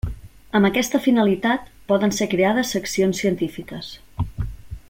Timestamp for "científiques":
3.25-3.93